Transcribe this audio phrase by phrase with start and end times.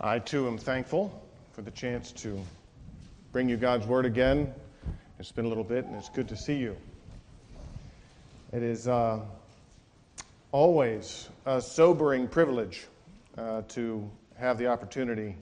[0.00, 1.10] I too am thankful
[1.50, 2.40] for the chance to
[3.32, 4.54] bring you God's Word again.
[5.18, 6.76] It's been a little bit, and it's good to see you.
[8.52, 9.18] It is uh,
[10.52, 12.86] always a sobering privilege
[13.36, 15.34] uh, to have the opportunity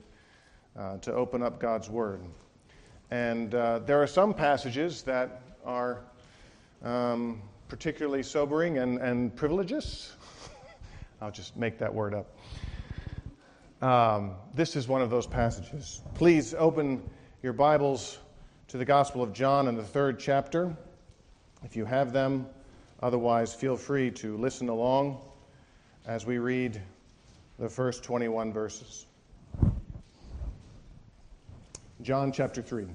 [0.75, 2.21] uh, to open up God's Word.
[3.11, 5.99] And uh, there are some passages that are
[6.83, 10.15] um, particularly sobering and, and privilegious.
[11.21, 12.25] I'll just make that word up.
[13.81, 16.01] Um, this is one of those passages.
[16.15, 17.07] Please open
[17.43, 18.17] your Bibles
[18.69, 20.75] to the Gospel of John in the third chapter,
[21.63, 22.47] if you have them.
[23.03, 25.19] Otherwise, feel free to listen along
[26.07, 26.81] as we read
[27.59, 29.05] the first 21 verses.
[32.01, 32.87] John chapter 3.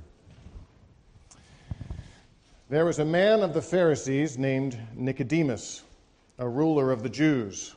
[2.70, 5.84] There was a man of the Pharisees named Nicodemus,
[6.38, 7.76] a ruler of the Jews.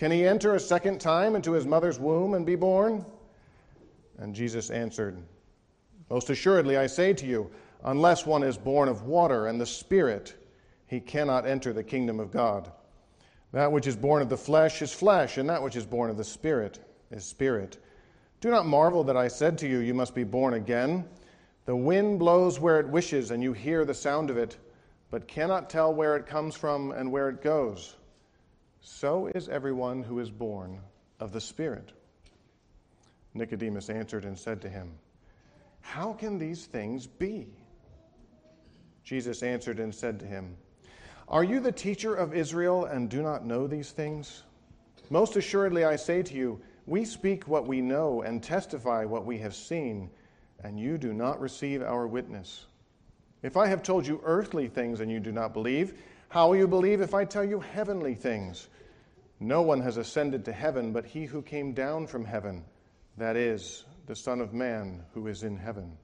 [0.00, 3.04] Can he enter a second time into his mother's womb and be born?
[4.16, 5.18] And Jesus answered,
[6.08, 7.50] Most assuredly, I say to you,
[7.84, 10.42] unless one is born of water and the Spirit,
[10.86, 12.72] he cannot enter the kingdom of God.
[13.52, 16.16] That which is born of the flesh is flesh, and that which is born of
[16.16, 16.78] the Spirit
[17.10, 17.76] is spirit.
[18.40, 21.04] Do not marvel that I said to you, You must be born again.
[21.66, 24.56] The wind blows where it wishes, and you hear the sound of it,
[25.10, 27.96] but cannot tell where it comes from and where it goes.
[28.80, 30.80] So is everyone who is born
[31.18, 31.92] of the Spirit.
[33.34, 34.92] Nicodemus answered and said to him,
[35.80, 37.48] How can these things be?
[39.04, 40.56] Jesus answered and said to him,
[41.28, 44.42] Are you the teacher of Israel and do not know these things?
[45.10, 49.38] Most assuredly, I say to you, we speak what we know and testify what we
[49.38, 50.10] have seen,
[50.64, 52.66] and you do not receive our witness.
[53.42, 55.94] If I have told you earthly things and you do not believe,
[56.30, 58.68] how will you believe if I tell you heavenly things?
[59.40, 62.64] No one has ascended to heaven but he who came down from heaven,
[63.16, 65.98] that is, the Son of Man who is in heaven.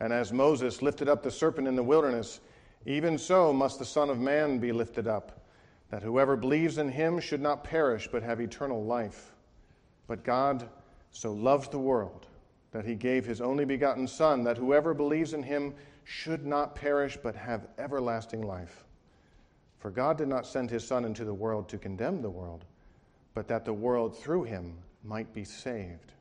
[0.00, 2.40] And as Moses lifted up the serpent in the wilderness,
[2.84, 5.46] even so must the Son of Man be lifted up,
[5.88, 9.30] that whoever believes in him should not perish but have eternal life.
[10.08, 10.68] But God
[11.12, 12.26] so loved the world
[12.72, 17.16] that he gave his only begotten Son, that whoever believes in him should not perish
[17.22, 18.83] but have everlasting life.
[19.84, 22.64] For God did not send his Son into the world to condemn the world,
[23.34, 26.14] but that the world through him might be saved.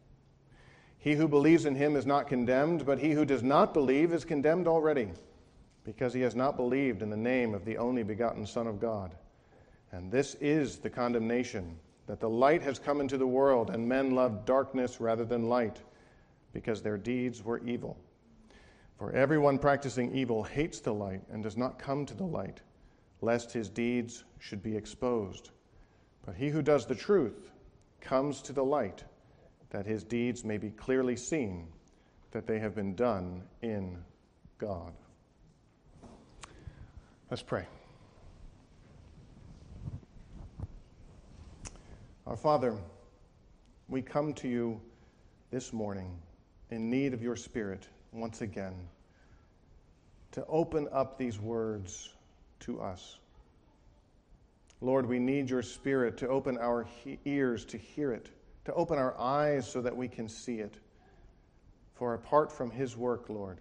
[0.98, 4.26] He who believes in him is not condemned, but he who does not believe is
[4.26, 5.08] condemned already,
[5.86, 9.16] because he has not believed in the name of the only begotten Son of God.
[9.94, 14.12] And this is the condemnation that the light has come into the world, and men
[14.12, 15.80] loved darkness rather than light,
[16.52, 17.96] because their deeds were evil.
[18.98, 22.60] For everyone practicing evil hates the light and does not come to the light
[23.24, 25.52] lest his deeds should be exposed.
[26.26, 27.52] But he who does the truth
[28.02, 29.06] comes to the light,
[29.70, 31.70] that his deeds may be clearly seen,
[32.32, 33.98] that they have been done in
[34.58, 34.92] God.
[37.32, 37.66] Let's pray.
[42.28, 42.76] Our Father,
[43.88, 44.82] we come to you
[45.50, 46.12] this morning
[46.72, 48.76] in need of your Spirit once again
[50.32, 52.13] to open up these words
[52.66, 53.18] to us.
[54.82, 58.30] Lord, we need your Spirit to open our he- ears to hear it,
[58.66, 60.78] to open our eyes so that we can see it.
[61.94, 63.60] For apart from his work, Lord,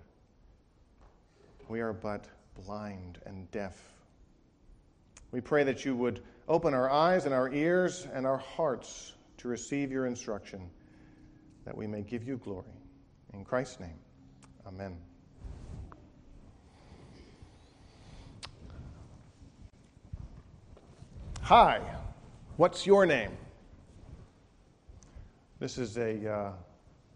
[1.68, 2.26] we are but
[2.64, 3.80] blind and deaf.
[5.30, 9.48] We pray that you would open our eyes and our ears and our hearts to
[9.48, 10.70] receive your instruction,
[11.64, 12.66] that we may give you glory.
[13.32, 13.98] In Christ's name,
[14.66, 15.11] amen.
[21.54, 21.82] Hi,
[22.56, 23.36] what's your name?
[25.58, 26.52] This is a uh,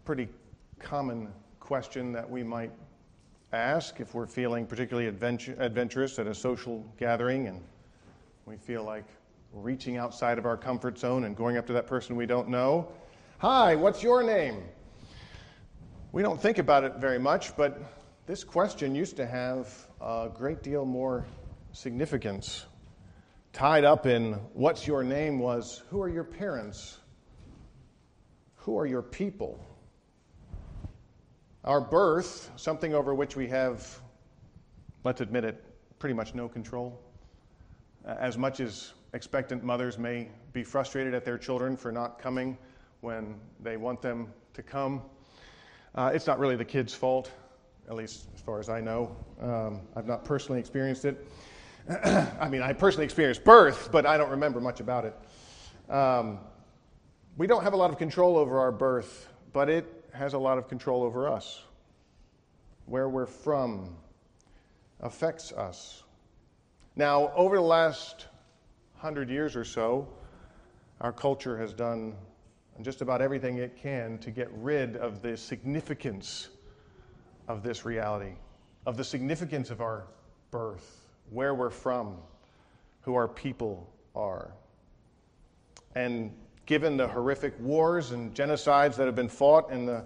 [0.05, 0.27] pretty
[0.77, 1.29] common
[1.59, 2.69] question that we might
[3.51, 7.63] ask if we're feeling particularly adventurous at a social gathering and
[8.45, 9.05] we feel like
[9.53, 12.91] reaching outside of our comfort zone and going up to that person we don't know.
[13.39, 14.61] Hi, what's your name?
[16.11, 17.81] We don't think about it very much, but
[18.27, 21.25] this question used to have a great deal more
[21.71, 22.67] significance
[23.57, 26.99] tied up in what's your name was who are your parents?
[28.57, 29.59] Who are your people?
[31.63, 33.99] Our birth, something over which we have,
[35.03, 35.63] let's admit it,
[35.97, 37.01] pretty much no control.
[38.05, 42.59] As much as expectant mothers may be frustrated at their children for not coming
[43.01, 45.01] when they want them to come,
[45.95, 47.31] uh, it's not really the kid's fault,
[47.89, 49.15] at least as far as I know.
[49.41, 51.27] Um, I've not personally experienced it.
[52.39, 55.15] I mean, I personally experienced birth, but I don't remember much about it.
[55.89, 56.39] Um,
[57.37, 60.57] we don't have a lot of control over our birth, but it has a lot
[60.57, 61.63] of control over us.
[62.87, 63.95] Where we're from
[64.99, 66.03] affects us.
[66.97, 68.25] Now, over the last
[68.97, 70.09] hundred years or so,
[70.99, 72.15] our culture has done
[72.81, 76.49] just about everything it can to get rid of the significance
[77.47, 78.33] of this reality,
[78.85, 80.03] of the significance of our
[80.51, 82.17] birth, where we're from,
[83.01, 84.51] who our people are.
[85.95, 86.31] And
[86.65, 90.05] given the horrific wars and genocides that have been fought in the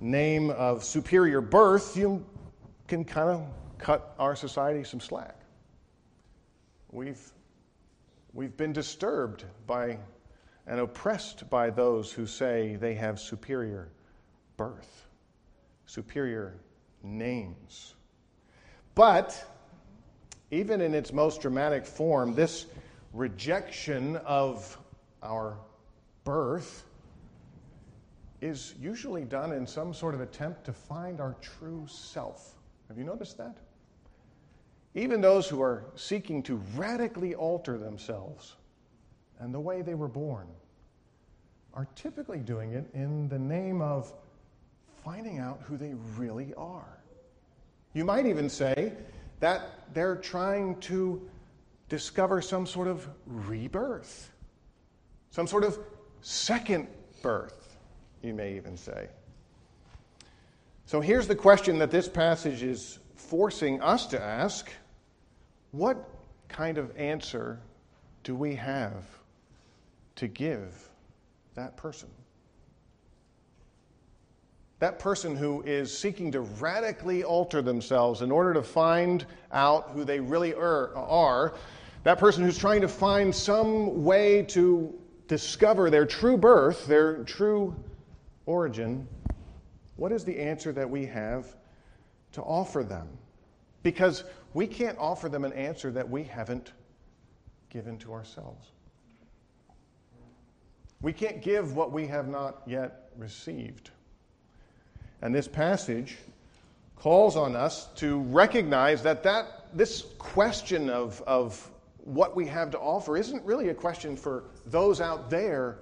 [0.00, 2.24] name of superior birth, you
[2.88, 3.46] can kind of
[3.78, 5.36] cut our society some slack.
[6.90, 7.20] We've,
[8.32, 9.98] we've been disturbed by
[10.66, 13.88] and oppressed by those who say they have superior
[14.56, 15.06] birth,
[15.86, 16.54] superior
[17.02, 17.94] names.
[18.94, 19.44] But
[20.52, 22.66] even in its most dramatic form, this
[23.14, 24.78] rejection of
[25.22, 25.56] our
[26.24, 26.84] birth
[28.42, 32.54] is usually done in some sort of attempt to find our true self.
[32.88, 33.56] Have you noticed that?
[34.94, 38.56] Even those who are seeking to radically alter themselves
[39.40, 40.46] and the way they were born
[41.72, 44.12] are typically doing it in the name of
[45.02, 46.98] finding out who they really are.
[47.94, 48.92] You might even say
[49.42, 51.20] that they're trying to
[51.88, 54.30] discover some sort of rebirth,
[55.32, 55.80] some sort of
[56.20, 56.86] second
[57.22, 57.76] birth,
[58.22, 59.08] you may even say.
[60.86, 64.70] So here's the question that this passage is forcing us to ask
[65.72, 66.08] What
[66.48, 67.58] kind of answer
[68.22, 69.02] do we have
[70.16, 70.88] to give
[71.56, 72.10] that person?
[74.82, 80.02] That person who is seeking to radically alter themselves in order to find out who
[80.02, 81.54] they really er, are,
[82.02, 84.92] that person who's trying to find some way to
[85.28, 87.76] discover their true birth, their true
[88.44, 89.06] origin,
[89.94, 91.46] what is the answer that we have
[92.32, 93.06] to offer them?
[93.84, 96.72] Because we can't offer them an answer that we haven't
[97.70, 98.72] given to ourselves.
[101.02, 103.92] We can't give what we have not yet received.
[105.22, 106.18] And this passage
[106.96, 112.78] calls on us to recognize that, that this question of, of what we have to
[112.78, 115.78] offer isn't really a question for those out there,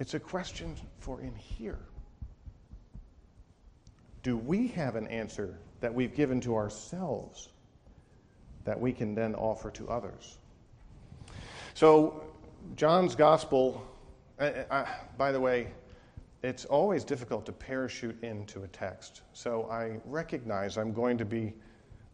[0.00, 1.78] it's a question for in here.
[4.24, 7.50] Do we have an answer that we've given to ourselves
[8.64, 10.38] that we can then offer to others?
[11.74, 12.24] So,
[12.76, 13.86] John's gospel,
[14.40, 14.86] uh, uh,
[15.18, 15.68] by the way,
[16.44, 19.22] it's always difficult to parachute into a text.
[19.32, 21.54] So, I recognize I'm going to be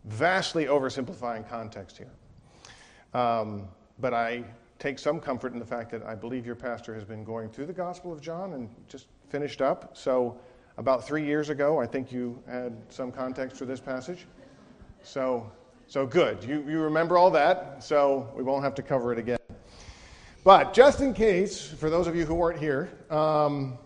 [0.04, 2.12] vastly oversimplifying context here.
[3.12, 3.66] Um,
[3.98, 4.44] but I
[4.78, 7.66] take some comfort in the fact that I believe your pastor has been going through
[7.66, 9.96] the Gospel of John and just finished up.
[9.96, 10.38] So,
[10.78, 14.26] about three years ago, I think you had some context for this passage.
[15.02, 15.50] So,
[15.88, 16.44] so good.
[16.44, 19.38] You, you remember all that, so we won't have to cover it again.
[20.44, 23.76] But just in case, for those of you who weren't here, um,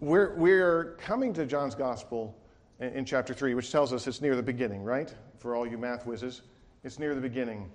[0.00, 2.34] we're, we're coming to John's Gospel
[2.80, 5.14] in, in chapter 3, which tells us it's near the beginning, right?
[5.38, 6.42] For all you math whizzes,
[6.84, 7.70] it's near the beginning.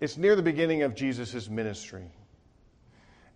[0.00, 2.10] It's near the beginning of Jesus' ministry.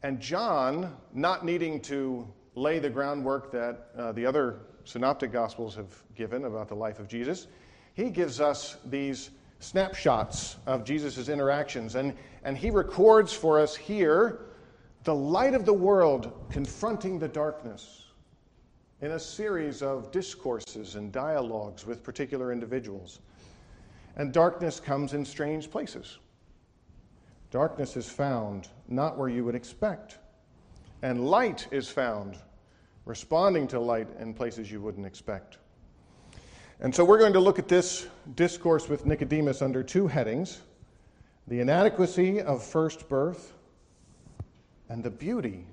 [0.02, 6.02] And John, not needing to lay the groundwork that uh, the other synoptic gospels have
[6.14, 7.46] given about the life of Jesus,
[7.94, 11.94] he gives us these snapshots of Jesus' interactions.
[11.94, 12.14] And,
[12.44, 14.40] and he records for us here
[15.04, 18.05] the light of the world confronting the darkness
[19.02, 23.20] in a series of discourses and dialogues with particular individuals.
[24.16, 26.18] And darkness comes in strange places.
[27.50, 30.18] Darkness is found not where you would expect,
[31.02, 32.36] and light is found
[33.04, 35.58] responding to light in places you wouldn't expect.
[36.80, 40.60] And so we're going to look at this discourse with Nicodemus under two headings
[41.48, 43.52] the inadequacy of first birth
[44.88, 45.64] and the beauty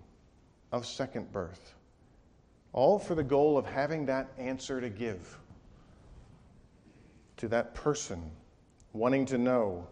[0.71, 1.72] of second birth.
[2.73, 5.37] All for the goal of having that answer to give
[7.37, 8.31] to that person
[8.93, 9.87] wanting to know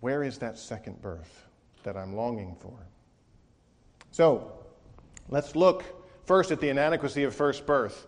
[0.00, 1.46] where is that second birth
[1.82, 2.74] that I'm longing for?
[4.12, 4.52] So,
[5.28, 5.84] let's look
[6.24, 8.06] first at the inadequacy of first birth.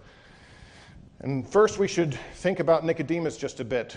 [1.20, 3.96] And first, we should think about Nicodemus just a bit.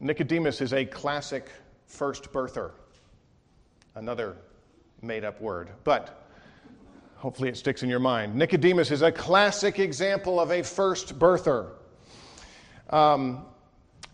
[0.00, 1.50] Nicodemus is a classic
[1.86, 2.70] first birther,
[3.94, 4.36] another
[5.02, 6.21] made up word, but
[7.22, 8.34] hopefully it sticks in your mind.
[8.34, 11.70] Nicodemus is a classic example of a first birther.
[12.90, 13.46] Um,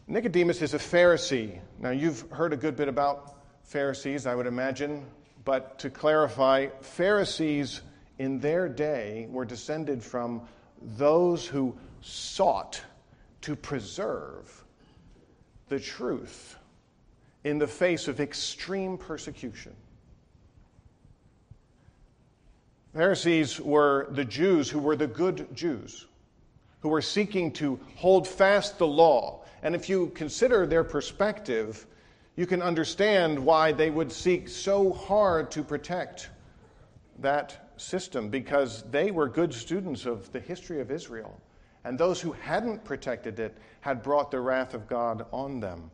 [0.07, 1.59] Nicodemus is a Pharisee.
[1.79, 5.07] Now, you've heard a good bit about Pharisees, I would imagine,
[5.47, 7.81] but to clarify, Pharisees
[8.19, 10.43] in their day were descended from
[10.83, 12.83] those who sought
[13.41, 14.65] to preserve
[15.71, 16.57] the truth
[17.45, 19.75] in the face of extreme persecution.
[22.99, 26.07] Pharisees were the Jews who were the good Jews,
[26.81, 29.45] who were seeking to hold fast the law.
[29.63, 31.87] And if you consider their perspective,
[32.35, 36.31] you can understand why they would seek so hard to protect
[37.21, 41.41] that system because they were good students of the history of Israel.
[41.85, 45.93] And those who hadn't protected it had brought the wrath of God on them.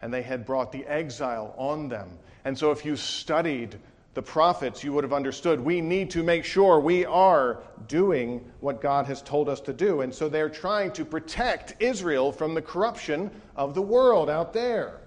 [0.00, 2.18] And they had brought the exile on them.
[2.46, 3.78] And so, if you studied
[4.16, 8.80] the prophets, you would have understood we need to make sure we are doing what
[8.80, 10.00] God has told us to do.
[10.00, 15.00] And so, they're trying to protect Israel from the corruption of the world out there.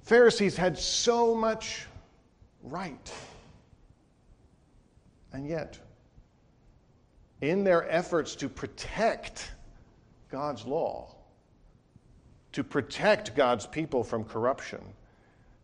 [0.00, 1.84] Pharisees had so much
[2.62, 3.12] right.
[5.34, 5.78] And yet,
[7.42, 9.52] in their efforts to protect
[10.30, 11.14] God's law,
[12.52, 14.80] to protect God's people from corruption,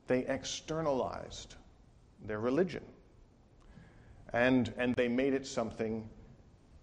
[0.06, 1.54] they externalized
[2.26, 2.82] their religion.
[4.32, 6.08] And, and they made it something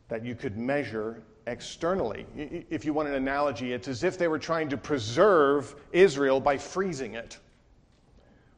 [0.10, 2.25] that you could measure externally.
[2.36, 6.58] If you want an analogy, it's as if they were trying to preserve Israel by
[6.58, 7.38] freezing it,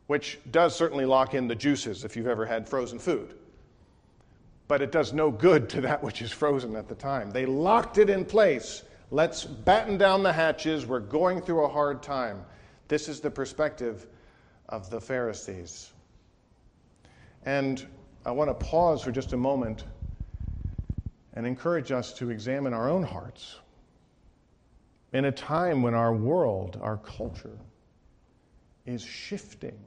[0.08, 3.36] which does certainly lock in the juices if you've ever had frozen food
[4.70, 7.32] but it does no good to that which is frozen at the time.
[7.32, 8.84] They locked it in place.
[9.10, 10.86] Let's batten down the hatches.
[10.86, 12.46] We're going through a hard time.
[12.88, 14.06] This is the perspective
[14.70, 15.92] of the Pharisees.
[17.46, 17.86] And
[18.26, 19.84] I want to pause for just a moment
[21.34, 23.58] and encourage us to examine our own hearts.
[25.14, 27.58] In a time when our world, our culture,
[28.86, 29.80] is shifting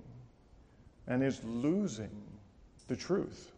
[1.06, 2.22] and is losing
[2.88, 3.52] the truth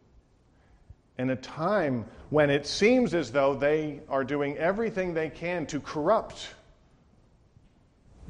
[1.19, 5.81] in a time when it seems as though they are doing everything they can to
[5.81, 6.55] corrupt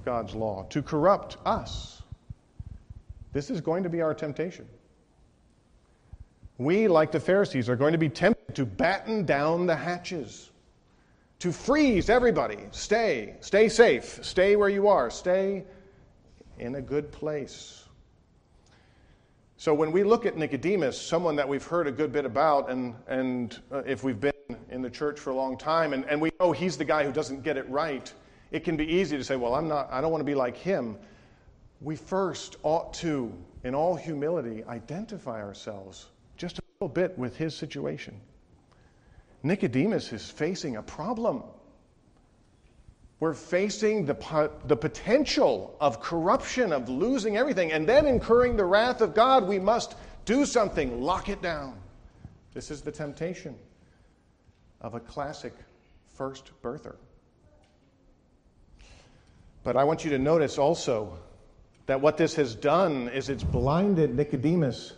[0.05, 2.03] God's law, to corrupt us.
[3.33, 4.67] This is going to be our temptation.
[6.59, 10.51] We, like the Pharisees, are going to be tempted to batten down the hatches,
[11.41, 12.59] to freeze everybody.
[12.71, 15.65] Stay, stay safe, stay where you are, stay
[16.59, 17.85] in a good place.
[19.57, 22.95] So when we look at Nicodemus, someone that we've heard a good bit about, and,
[23.09, 24.33] and uh, if we've been
[24.71, 27.13] in the church for a long time, and, and we know he's the guy who
[27.13, 28.13] doesn't get it right,
[28.53, 30.57] it can be easy to say, well, I'm not, I don't want to be like
[30.57, 30.99] him.
[31.81, 33.33] We first ought to,
[33.65, 36.07] in all humility, identify ourselves
[36.45, 38.15] just a little bit with his situation.
[39.43, 41.43] Nicodemus is facing a problem.
[43.21, 49.01] We're facing the, the potential of corruption, of losing everything, and then incurring the wrath
[49.01, 49.49] of God.
[49.49, 49.95] We must
[50.27, 51.79] do something, lock it down.
[52.53, 53.57] This is the temptation
[54.81, 55.55] of a classic
[56.13, 56.97] first birther.
[59.63, 61.19] But I want you to notice also
[61.87, 64.93] that what this has done is it's blinded Nicodemus.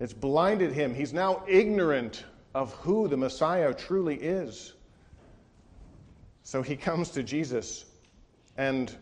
[0.00, 0.94] It's blinded him.
[0.94, 2.24] He's now ignorant
[2.54, 4.74] of who the Messiah truly is.
[6.42, 7.84] So he comes to Jesus,
[8.56, 8.94] and,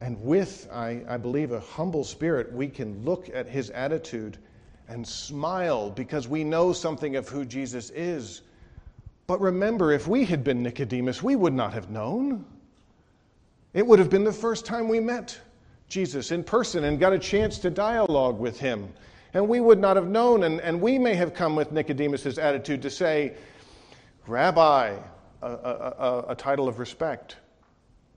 [0.00, 4.38] and with, I, I believe, a humble spirit, we can look at his attitude
[4.88, 8.42] and smile because we know something of who Jesus is.
[9.26, 12.44] But remember, if we had been Nicodemus, we would not have known.
[13.74, 15.38] It would have been the first time we met
[15.88, 18.88] Jesus in person and got a chance to dialogue with him.
[19.36, 22.80] And we would not have known, and, and we may have come with Nicodemus's attitude
[22.80, 23.34] to say,
[24.26, 24.96] Rabbi,
[25.42, 27.36] a, a, a, title of respect.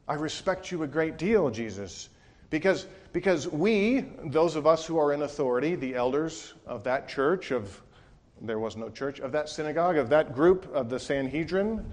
[0.08, 2.08] I respect you a great deal, Jesus,
[2.50, 7.52] because, because we, those of us who are in authority, the elders of that church,
[7.52, 7.82] of
[8.40, 11.86] there was no church, of that synagogue, of that group, of the Sanhedrin,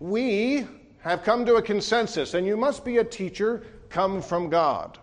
[0.00, 0.66] we
[1.00, 4.98] have come to a consensus, and you must be a teacher come from God.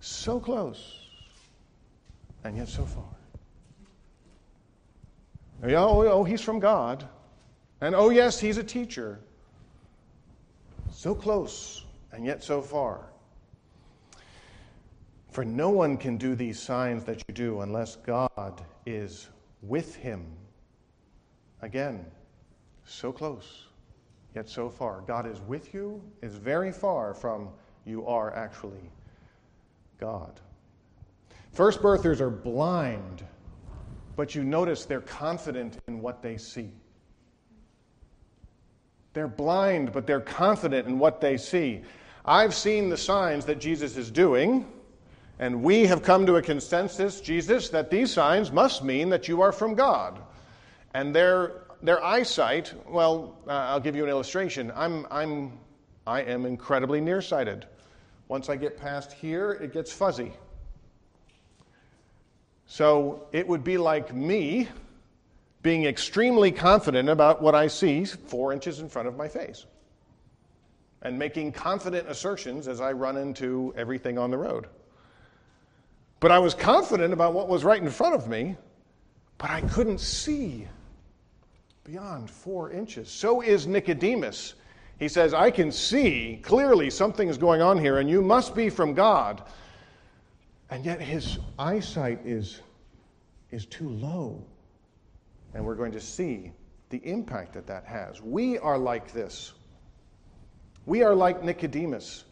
[0.00, 0.99] So close,
[2.44, 3.04] and yet so far.
[5.62, 7.06] Oh, oh, oh, he's from God.
[7.80, 9.20] And oh, yes, he's a teacher.
[10.90, 13.06] So close, and yet so far.
[15.30, 19.28] For no one can do these signs that you do unless God is
[19.62, 20.26] with him.
[21.62, 22.04] Again,
[22.84, 23.66] so close,
[24.34, 25.02] yet so far.
[25.06, 27.48] God is with you, is very far from
[27.84, 28.90] you are actually
[29.98, 30.40] God.
[31.52, 33.24] First birthers are blind,
[34.16, 36.70] but you notice they're confident in what they see.
[39.12, 41.82] They're blind, but they're confident in what they see.
[42.24, 44.70] I've seen the signs that Jesus is doing,
[45.40, 49.40] and we have come to a consensus, Jesus, that these signs must mean that you
[49.40, 50.20] are from God.
[50.94, 54.70] And their, their eyesight, well, uh, I'll give you an illustration.
[54.76, 55.58] I'm, I'm,
[56.06, 57.66] I am incredibly nearsighted.
[58.28, 60.32] Once I get past here, it gets fuzzy.
[62.70, 64.68] So it would be like me
[65.60, 69.66] being extremely confident about what I see four inches in front of my face
[71.02, 74.68] and making confident assertions as I run into everything on the road.
[76.20, 78.56] But I was confident about what was right in front of me,
[79.36, 80.68] but I couldn't see
[81.82, 83.10] beyond four inches.
[83.10, 84.54] So is Nicodemus.
[85.00, 88.70] He says, I can see clearly something is going on here, and you must be
[88.70, 89.42] from God.
[90.70, 92.60] And yet his eyesight is,
[93.50, 94.44] is too low.
[95.52, 96.52] And we're going to see
[96.90, 98.22] the impact that that has.
[98.22, 99.52] We are like this.
[100.86, 102.24] We are like Nicodemus.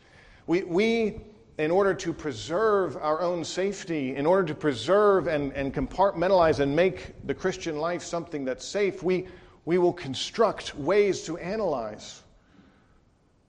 [0.47, 1.21] We, we
[1.59, 6.75] in order to preserve our own safety, in order to preserve and, and compartmentalize and
[6.75, 9.27] make the Christian life something that's safe, we,
[9.65, 12.23] we will construct ways to analyze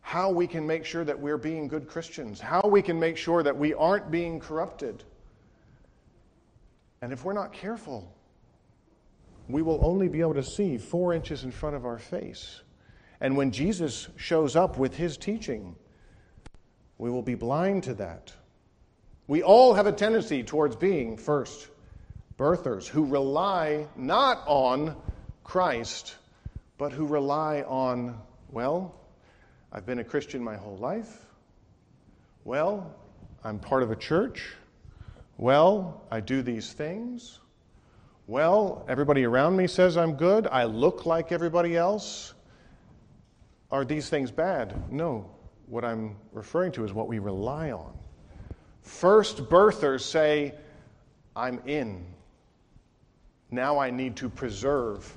[0.10, 3.44] how we can make sure that we're being good Christians, how we can make sure
[3.44, 5.04] that we aren't being corrupted.
[7.04, 8.12] And if we're not careful,
[9.48, 12.60] we will only be able to see four inches in front of our face.
[13.22, 15.76] And when Jesus shows up with his teaching,
[16.98, 18.34] we will be blind to that.
[19.28, 21.68] We all have a tendency towards being first
[22.36, 24.96] birthers who rely not on
[25.44, 26.16] Christ,
[26.80, 28.18] but who rely on,
[28.52, 28.99] well,
[29.72, 31.26] I've been a Christian my whole life.
[32.44, 32.96] Well,
[33.44, 34.54] I'm part of a church.
[35.38, 37.40] Well, I do these things.
[38.26, 40.48] Well, everybody around me says I'm good.
[40.48, 42.34] I look like everybody else.
[43.72, 44.92] Are these things bad?
[44.92, 45.30] No.
[45.68, 47.94] What I'm referring to is what we rely on.
[48.82, 50.56] First birthers say,
[51.36, 52.06] I'm in.
[53.52, 55.16] Now I need to preserve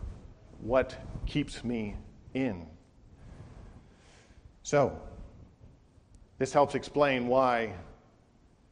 [0.60, 0.94] what
[1.26, 1.96] keeps me
[2.34, 2.66] in.
[4.62, 4.98] So,
[6.38, 7.72] this helps explain why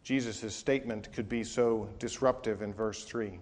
[0.03, 3.38] Jesus' statement could be so disruptive in verse 3.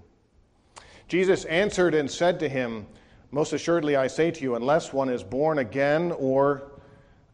[1.08, 2.86] Jesus answered and said to him,
[3.30, 6.72] Most assuredly I say to you, unless one is born again, or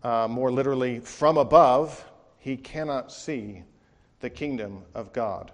[0.02, 2.04] uh, more literally, from above,
[2.38, 3.62] he cannot see
[4.20, 5.50] the kingdom of God.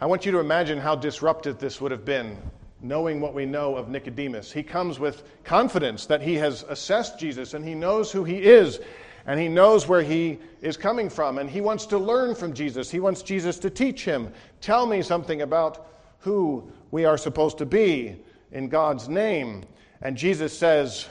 [0.00, 2.36] I want you to imagine how disruptive this would have been
[2.80, 4.52] knowing what we know of Nicodemus.
[4.52, 8.80] He comes with confidence that he has assessed Jesus and he knows who he is
[9.26, 12.90] and he knows where he is coming from and he wants to learn from Jesus.
[12.90, 14.32] He wants Jesus to teach him.
[14.60, 15.86] Tell me something about
[16.20, 18.16] who we are supposed to be
[18.52, 19.64] in God's name.
[20.00, 21.06] And Jesus says,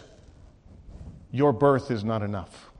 [1.31, 2.71] Your birth is not enough.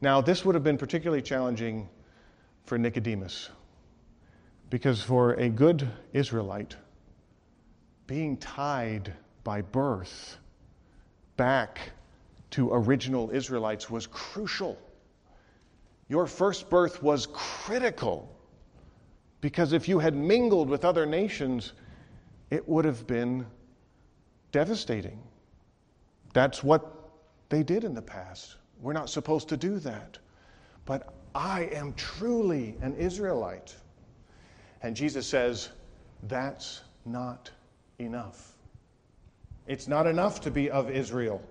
[0.00, 1.88] Now, this would have been particularly challenging
[2.64, 3.50] for Nicodemus.
[4.70, 6.76] Because for a good Israelite,
[8.06, 9.12] being tied
[9.44, 10.38] by birth
[11.36, 11.78] back
[12.50, 14.78] to original Israelites was crucial.
[16.08, 18.34] Your first birth was critical
[19.40, 21.72] because if you had mingled with other nations,
[22.50, 23.46] it would have been
[24.52, 25.22] devastating.
[26.32, 27.10] That's what
[27.48, 28.56] they did in the past.
[28.80, 30.18] We're not supposed to do that.
[30.84, 33.74] But I am truly an Israelite.
[34.82, 35.68] And Jesus says,
[36.24, 37.50] that's not
[37.98, 38.52] enough.
[39.66, 41.42] It's not enough to be of Israel.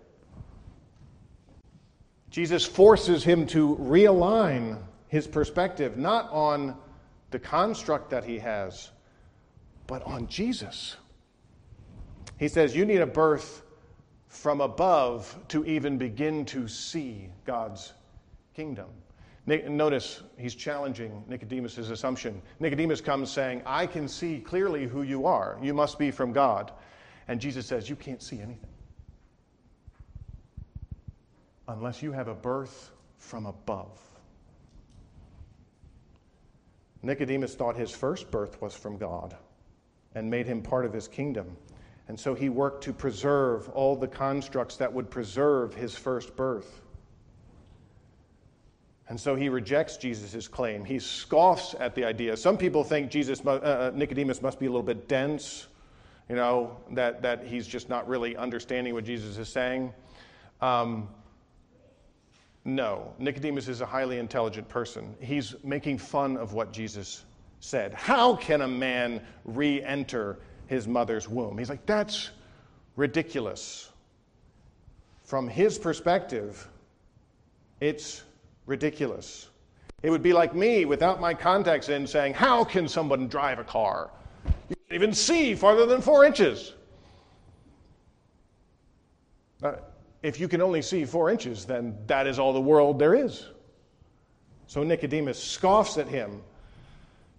[2.30, 6.76] Jesus forces him to realign his perspective, not on
[7.32, 8.92] the construct that he has,
[9.88, 10.96] but on Jesus.
[12.38, 13.64] He says, You need a birth
[14.28, 17.94] from above to even begin to see God's
[18.56, 18.90] kingdom.
[19.50, 22.42] Notice he's challenging Nicodemus' assumption.
[22.60, 25.58] Nicodemus comes saying, I can see clearly who you are.
[25.62, 26.72] You must be from God.
[27.28, 28.70] And Jesus says, You can't see anything
[31.70, 34.00] unless you have a birth from above.
[37.04, 39.38] Nicodemus thought his first birth was from God
[40.16, 41.56] and made him part of his kingdom.
[42.08, 46.82] And so he worked to preserve all the constructs that would preserve his first birth.
[49.10, 50.86] And so he rejects Jesus' claim.
[50.86, 52.38] He scoffs at the idea.
[52.38, 55.68] Some people think Jesus, uh, uh, Nicodemus must be a little bit dense.
[56.30, 59.92] you know, that, that he's just not really understanding what Jesus is saying.
[60.62, 61.10] Um,
[62.64, 65.16] no, Nicodemus is a highly intelligent person.
[65.20, 67.26] He's making fun of what Jesus
[67.62, 67.96] said.
[67.96, 71.58] How can a man re enter his mother's womb?
[71.58, 72.30] He's like, that's
[72.96, 73.90] ridiculous.
[75.24, 76.68] From his perspective,
[77.82, 78.24] it's
[78.70, 79.50] ridiculous.
[80.04, 83.64] It would be like me without my contacts in saying, How can someone drive a
[83.64, 84.12] car?
[84.70, 86.74] You can't even see farther than four inches.
[89.62, 89.74] Uh,
[90.24, 93.48] if you can only see four inches, then that is all the world there is.
[94.68, 96.42] So Nicodemus scoffs at him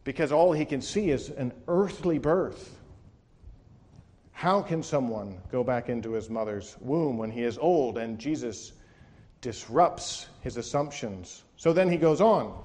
[0.05, 2.77] because all he can see is an earthly birth.
[4.33, 7.99] How can someone go back into his mother's womb when he is old?
[7.99, 8.73] And Jesus
[9.41, 11.45] disrupts his assumptions.
[11.57, 12.57] So then he goes on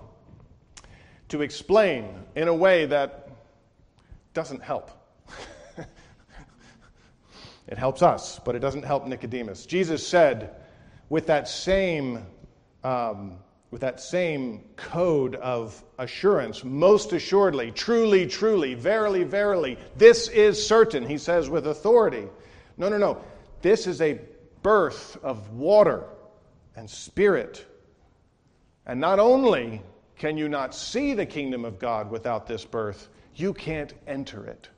[1.30, 3.30] to explain in a way that
[4.34, 4.92] doesn't help.
[7.68, 9.66] it helps us, but it doesn't help Nicodemus.
[9.66, 10.56] Jesus said,
[11.10, 12.26] with that same
[12.84, 13.38] um,
[13.72, 21.06] with that same code of assurance, most assuredly, truly, truly, verily, verily, this is certain,
[21.06, 22.28] he says with authority.
[22.78, 23.22] No, no, no.
[23.62, 24.22] This is a
[24.62, 26.06] birth of water
[26.76, 27.66] and spirit.
[28.86, 29.82] And not only
[30.18, 34.70] can you not see the kingdom of God without this birth, you can't enter it.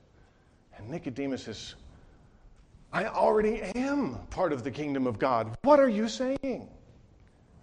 [0.76, 1.74] And Nicodemus is,
[2.92, 5.56] I already am part of the kingdom of God.
[5.62, 6.68] What are you saying?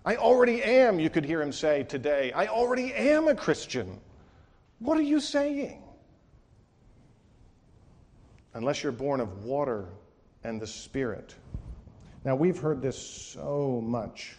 [0.05, 2.31] I already am, you could hear him say today.
[2.33, 3.99] I already am a Christian.
[4.79, 5.81] What are you saying?
[8.53, 9.85] Unless you're born of water
[10.43, 11.33] and the Spirit.
[12.25, 14.35] Now, we've heard this so much.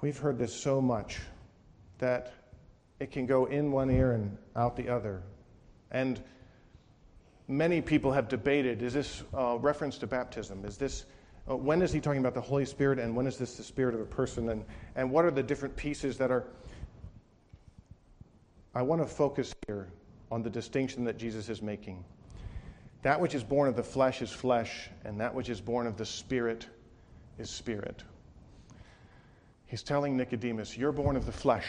[0.00, 1.20] We've heard this so much
[1.98, 2.32] that
[3.00, 5.22] it can go in one ear and out the other.
[5.90, 6.22] And
[7.48, 10.64] many people have debated is this reference to baptism?
[10.64, 11.04] Is this
[11.50, 13.94] uh, when is he talking about the Holy Spirit and when is this the spirit
[13.94, 14.48] of a person?
[14.48, 14.64] And,
[14.96, 16.44] and what are the different pieces that are.
[18.74, 19.88] I want to focus here
[20.32, 22.02] on the distinction that Jesus is making.
[23.04, 25.98] That which is born of the flesh is flesh, and that which is born of
[25.98, 26.66] the spirit
[27.38, 28.02] is spirit.
[29.66, 31.66] He's telling Nicodemus, You're born of the flesh.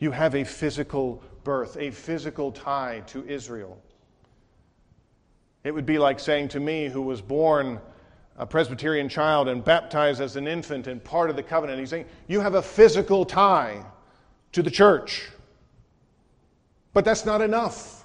[0.00, 3.80] You have a physical birth, a physical tie to Israel.
[5.62, 7.80] It would be like saying to me, who was born
[8.36, 11.78] a Presbyterian child and baptized as an infant and part of the covenant.
[11.78, 13.84] He's saying, You have a physical tie
[14.50, 15.30] to the church.
[16.92, 18.01] But that's not enough.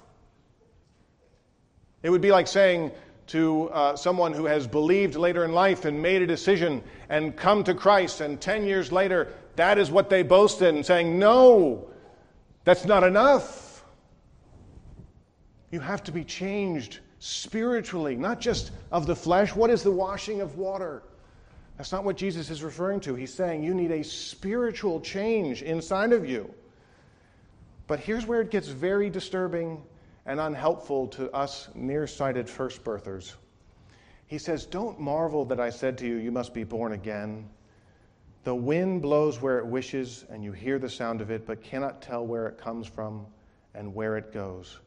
[2.02, 2.92] It would be like saying
[3.28, 7.62] to uh, someone who has believed later in life and made a decision and come
[7.64, 11.90] to Christ, and 10 years later, that is what they boast in, saying, No,
[12.64, 13.84] that's not enough.
[15.70, 19.54] You have to be changed spiritually, not just of the flesh.
[19.54, 21.02] What is the washing of water?
[21.76, 23.14] That's not what Jesus is referring to.
[23.14, 26.52] He's saying you need a spiritual change inside of you.
[27.86, 29.82] But here's where it gets very disturbing
[30.28, 33.34] and unhelpful to us nearsighted first birthers.
[34.28, 37.48] He says, Don't marvel that I said to you, You must be born again.
[38.44, 42.00] The wind blows where it wishes, and you hear the sound of it, but cannot
[42.00, 43.26] tell where it comes from
[43.74, 44.78] and where it goes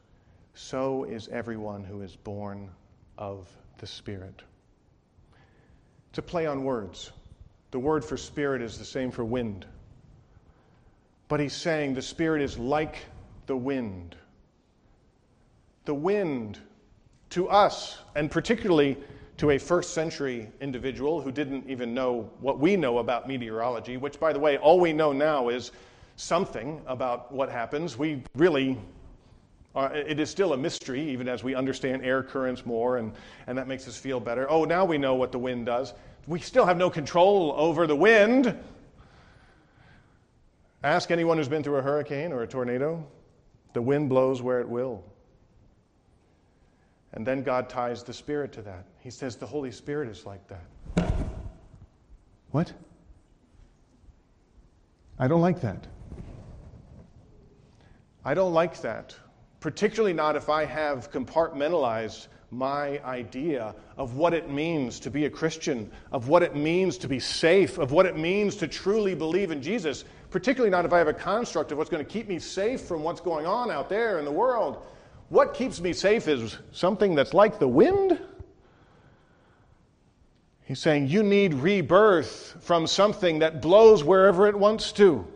[0.54, 2.70] so is everyone who is born
[3.16, 4.42] of the Spirit.
[6.14, 7.10] To play on words,
[7.70, 9.64] the word for spirit is the same for wind.
[11.28, 12.96] But he's saying the Spirit is like
[13.46, 14.14] the wind.
[15.84, 16.58] The wind,
[17.30, 18.96] to us, and particularly
[19.38, 24.20] to a first century individual who didn't even know what we know about meteorology, which,
[24.20, 25.72] by the way, all we know now is
[26.16, 27.98] something about what happens.
[27.98, 28.78] We really
[29.74, 33.12] uh, it is still a mystery, even as we understand air currents more, and,
[33.46, 34.48] and that makes us feel better.
[34.50, 35.94] Oh, now we know what the wind does.
[36.26, 38.56] We still have no control over the wind.
[40.84, 43.06] Ask anyone who's been through a hurricane or a tornado.
[43.72, 45.02] The wind blows where it will.
[47.14, 48.86] And then God ties the Spirit to that.
[49.00, 51.14] He says the Holy Spirit is like that.
[52.50, 52.72] What?
[55.18, 55.86] I don't like that.
[58.24, 59.14] I don't like that
[59.62, 65.30] particularly not if I have compartmentalized my idea of what it means to be a
[65.30, 69.52] Christian, of what it means to be safe, of what it means to truly believe
[69.52, 72.40] in Jesus, particularly not if I have a construct of what's going to keep me
[72.40, 74.84] safe from what's going on out there in the world.
[75.32, 78.20] What keeps me safe is something that's like the wind.
[80.64, 85.26] He's saying you need rebirth from something that blows wherever it wants to.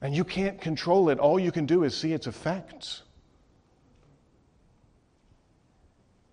[0.00, 1.18] And you can't control it.
[1.18, 3.02] All you can do is see its effects.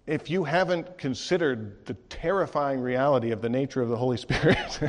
[0.08, 4.80] if you haven't considered the terrifying reality of the nature of the Holy Spirit,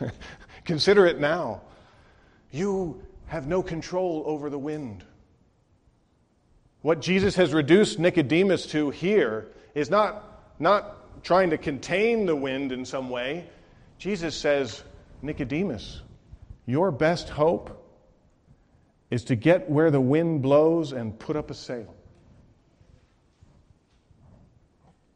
[0.64, 1.62] consider it now.
[2.52, 5.02] You have no control over the wind.
[6.82, 10.24] What Jesus has reduced Nicodemus to here is not,
[10.58, 13.48] not trying to contain the wind in some way.
[13.98, 14.82] Jesus says,
[15.20, 16.00] Nicodemus,
[16.64, 17.76] your best hope
[19.10, 21.94] is to get where the wind blows and put up a sail.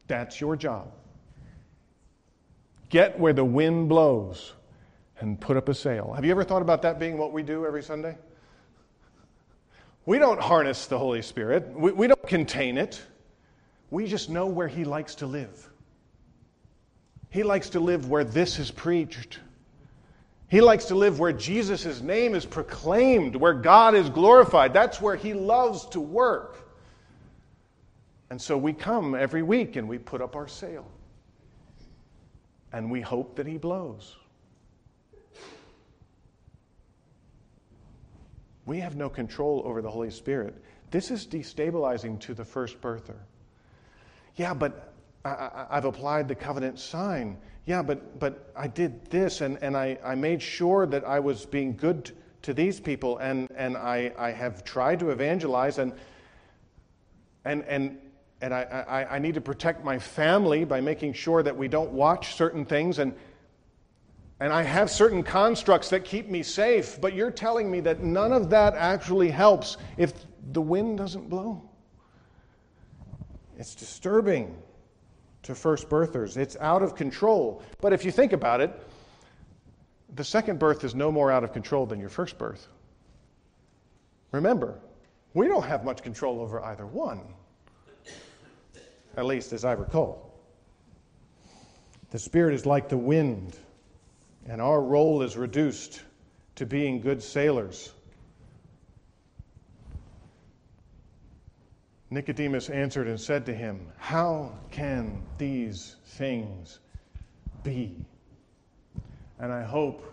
[0.07, 0.91] That's your job.
[2.89, 4.53] Get where the wind blows
[5.19, 6.13] and put up a sail.
[6.13, 8.17] Have you ever thought about that being what we do every Sunday?
[10.05, 13.01] We don't harness the Holy Spirit, we, we don't contain it.
[13.91, 15.69] We just know where He likes to live.
[17.29, 19.39] He likes to live where this is preached.
[20.47, 24.73] He likes to live where Jesus' name is proclaimed, where God is glorified.
[24.73, 26.69] That's where He loves to work.
[28.29, 30.85] And so we come every week and we put up our sail.
[32.71, 34.15] And we hope that He blows.
[38.65, 40.55] We have no control over the Holy Spirit.
[40.91, 43.17] This is destabilizing to the first birther.
[44.35, 47.37] Yeah, but I, have applied the covenant sign.
[47.65, 51.45] Yeah, but, but I did this and, and I, I made sure that I was
[51.45, 52.11] being good
[52.43, 55.93] to these people and, and I, I have tried to evangelize and,
[57.43, 57.97] and, and,
[58.41, 61.91] and I, I, I need to protect my family by making sure that we don't
[61.91, 63.13] watch certain things and,
[64.39, 68.33] and I have certain constructs that keep me safe, but you're telling me that none
[68.33, 70.13] of that actually helps if
[70.51, 71.69] the wind doesn't blow.
[73.57, 74.57] It's disturbing
[75.43, 76.35] to first birthers.
[76.35, 77.63] It's out of control.
[77.79, 78.71] But if you think about it,
[80.15, 82.67] the second birth is no more out of control than your first birth.
[84.31, 84.79] Remember,
[85.33, 87.21] we don't have much control over either one,
[89.15, 90.33] at least as I recall.
[92.11, 93.57] The Spirit is like the wind
[94.47, 96.01] and our role is reduced
[96.55, 97.91] to being good sailors.
[102.09, 106.79] Nicodemus answered and said to him, How can these things
[107.63, 108.05] be?
[109.39, 110.03] And I hope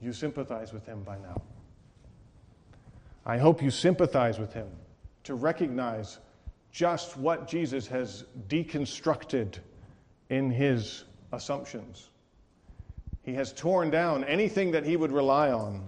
[0.00, 1.40] you sympathize with him by now.
[3.26, 4.68] I hope you sympathize with him
[5.24, 6.18] to recognize
[6.72, 9.58] just what Jesus has deconstructed
[10.28, 12.10] in his assumptions.
[13.24, 15.82] He has torn down anything that he would rely on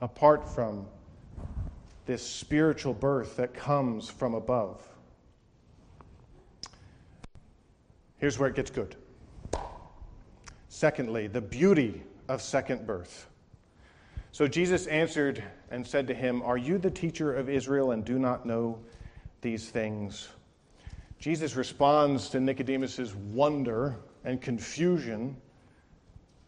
[0.00, 0.86] apart from
[2.06, 4.82] this spiritual birth that comes from above.
[8.18, 8.96] Here's where it gets good.
[10.68, 13.28] Secondly, the beauty of second birth.
[14.32, 18.18] So Jesus answered and said to him, Are you the teacher of Israel and do
[18.18, 18.78] not know
[19.40, 20.28] these things?
[21.20, 25.36] Jesus responds to Nicodemus's wonder and confusion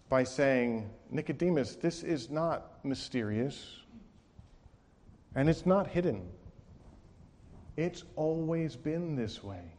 [0.08, 3.78] by saying, Nicodemus, this is not mysterious
[5.34, 6.28] and it's not hidden.
[7.76, 9.72] It's always been this way.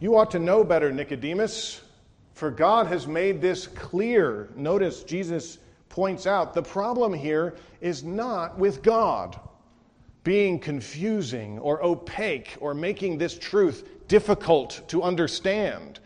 [0.00, 1.80] You ought to know better, Nicodemus,
[2.34, 4.50] for God has made this clear.
[4.54, 9.38] Notice Jesus points out the problem here is not with God
[10.24, 16.00] being confusing or opaque or making this truth difficult to understand.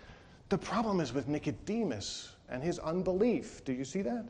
[0.48, 3.64] The problem is with Nicodemus and his unbelief.
[3.64, 4.24] Do you see that?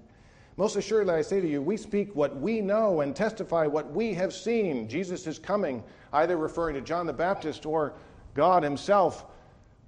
[0.57, 4.13] Most assuredly, I say to you, we speak what we know and testify what we
[4.15, 4.89] have seen.
[4.89, 7.93] Jesus is coming, either referring to John the Baptist or
[8.35, 9.27] God Himself.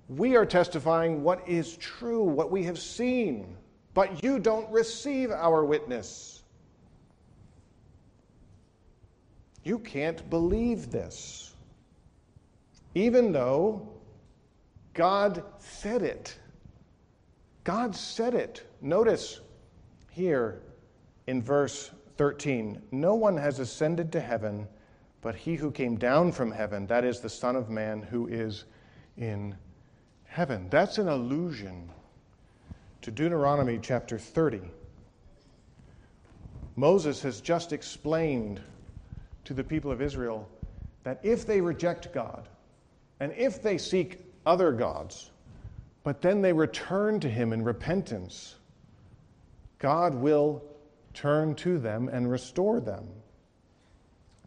[0.08, 3.56] We are testifying what is true, what we have seen,
[3.94, 6.42] but you don't receive our witness.
[9.64, 11.54] You can't believe this,
[12.94, 13.88] even though
[14.94, 16.36] God said it.
[17.64, 18.66] God said it.
[18.80, 19.40] Notice
[20.10, 20.60] here
[21.26, 24.66] in verse 13 No one has ascended to heaven
[25.22, 28.64] but he who came down from heaven, that is the Son of Man who is
[29.16, 29.54] in
[30.24, 30.68] heaven.
[30.70, 31.90] That's an allusion
[33.02, 34.62] to Deuteronomy chapter 30.
[36.76, 38.60] Moses has just explained
[39.44, 40.48] to the people of Israel
[41.02, 42.48] that if they reject God
[43.18, 45.30] and if they seek other gods,
[46.02, 48.56] but then they return to Him in repentance,
[49.78, 50.62] God will
[51.14, 53.06] turn to them and restore them.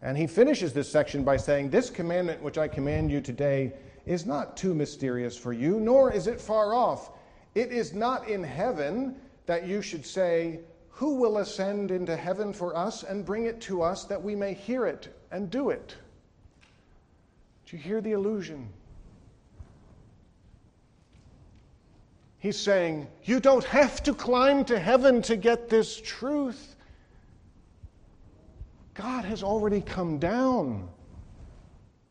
[0.02, 3.72] And he finishes this section by saying, This commandment which I command you today
[4.06, 7.12] is not too mysterious for you, nor is it far off.
[7.56, 12.76] It is not in heaven that you should say, Who will ascend into heaven for
[12.76, 15.96] us and bring it to us that we may hear it and do it?
[17.66, 18.68] Do you hear the illusion?
[22.44, 26.76] He's saying, You don't have to climb to heaven to get this truth.
[28.96, 30.90] God has already come down.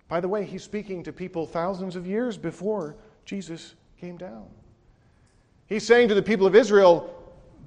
[0.09, 4.47] By the way, he's speaking to people thousands of years before Jesus came down.
[5.67, 7.15] He's saying to the people of Israel,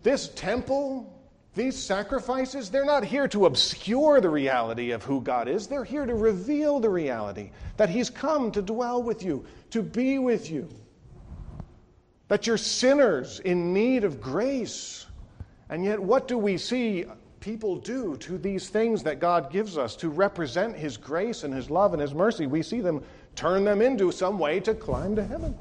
[0.02, 1.14] This temple,
[1.54, 5.68] these sacrifices, they're not here to obscure the reality of who God is.
[5.68, 10.18] They're here to reveal the reality that He's come to dwell with you, to be
[10.18, 10.68] with you
[12.28, 15.06] that you're sinners in need of grace.
[15.70, 17.06] And yet, what do we see
[17.40, 21.70] people do to these things that God gives us to represent His grace and His
[21.70, 22.48] love and His mercy?
[22.48, 23.04] We see them
[23.36, 25.56] turn them into some way to climb to heaven.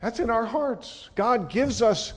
[0.00, 1.10] That's in our hearts.
[1.14, 2.12] God gives us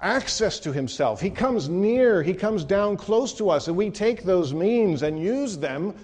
[0.00, 1.20] access to Himself.
[1.20, 5.20] He comes near, He comes down close to us, and we take those means and
[5.20, 5.94] use them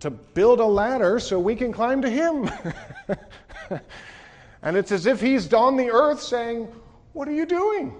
[0.00, 2.50] to build a ladder so we can climb to Him.
[4.66, 6.66] And it's as if he's on the earth saying,
[7.12, 7.94] What are you doing?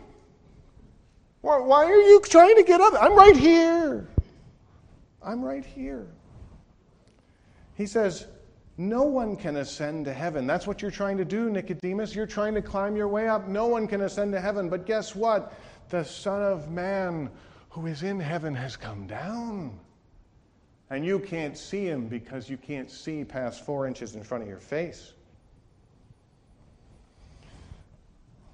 [1.40, 2.92] Why, why are you trying to get up?
[3.00, 4.09] I'm right here.
[5.22, 6.09] I'm right here.
[7.76, 8.26] He says,
[8.76, 10.44] No one can ascend to heaven.
[10.44, 12.16] That's what you're trying to do, Nicodemus.
[12.16, 13.46] You're trying to climb your way up.
[13.46, 14.68] No one can ascend to heaven.
[14.68, 15.55] But guess what?
[15.90, 17.31] The Son of Man
[17.68, 19.79] who is in heaven has come down.
[20.90, 24.48] And you can't see him because you can't see past four inches in front of
[24.48, 25.12] your face.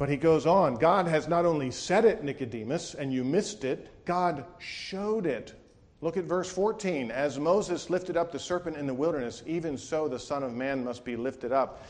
[0.02, 4.04] But he goes on God has not only said it, Nicodemus, and you missed it,
[4.04, 5.54] God showed it.
[6.00, 7.12] Look at verse 14.
[7.12, 10.82] As Moses lifted up the serpent in the wilderness, even so the Son of Man
[10.82, 11.86] must be lifted up.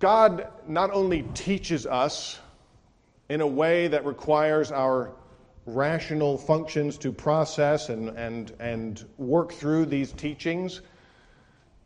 [0.00, 2.40] God not only teaches us
[3.28, 5.12] in a way that requires our
[5.66, 10.80] rational functions to process and, and, and work through these teachings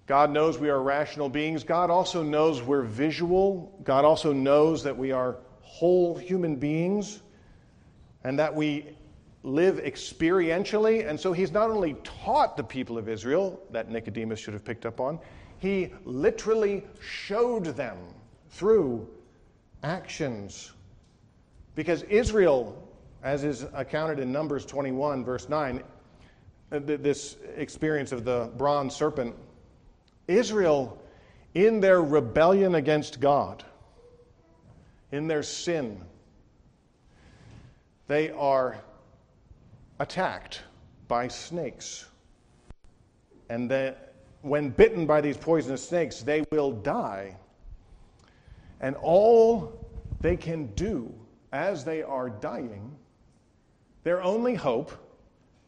[0.09, 1.63] God knows we are rational beings.
[1.65, 3.79] God also knows we're visual.
[3.85, 7.21] God also knows that we are whole human beings
[8.25, 8.87] and that we
[9.43, 11.07] live experientially.
[11.07, 14.87] And so he's not only taught the people of Israel, that Nicodemus should have picked
[14.87, 15.21] up on,
[15.59, 17.99] he literally showed them
[18.49, 19.07] through
[19.83, 20.73] actions.
[21.75, 22.83] Because Israel,
[23.23, 25.83] as is accounted in Numbers 21, verse 9,
[26.73, 29.35] uh, this experience of the bronze serpent
[30.29, 31.03] Israel,
[31.55, 33.65] in their rebellion against God,
[35.11, 36.01] in their sin,
[38.07, 38.77] they are
[39.99, 40.63] attacked
[41.09, 42.07] by snakes.
[43.49, 44.13] And that
[44.43, 47.37] when bitten by these poisonous snakes, they will die.
[48.81, 49.87] And all
[50.21, 51.13] they can do
[51.53, 52.95] as they are dying,
[54.05, 54.93] their only hope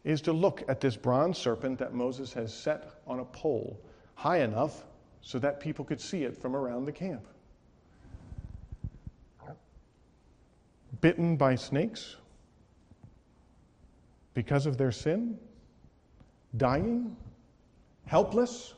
[0.03, 3.79] is to look at this bronze serpent that Moses has set on a pole
[4.21, 4.83] high enough
[5.21, 7.25] so that people could see it from around the camp.
[11.01, 12.17] Bitten by snakes
[14.35, 15.39] because of their sin,
[16.55, 17.15] dying,
[18.05, 18.75] helpless,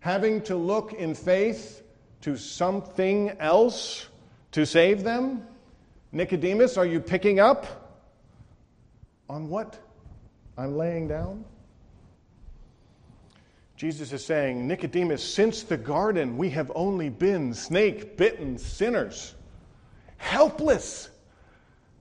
[0.00, 1.82] having to look in faith
[2.22, 4.08] to something else
[4.52, 5.46] to save them.
[6.12, 7.66] Nicodemus, are you picking up
[9.28, 9.78] on what
[10.56, 11.44] I'm laying down?
[13.76, 19.34] Jesus is saying, Nicodemus, since the garden, we have only been snake bitten sinners,
[20.16, 21.10] helpless.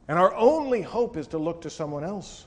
[0.07, 2.45] And our only hope is to look to someone else,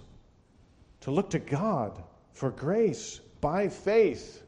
[1.00, 4.42] to look to God for grace by faith.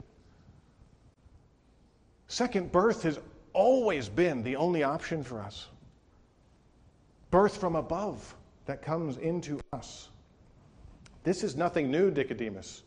[2.29, 3.19] Second birth has
[3.53, 5.67] always been the only option for us.
[7.31, 10.09] Birth from above that comes into us.
[11.23, 12.83] This is nothing new, Nicodemus.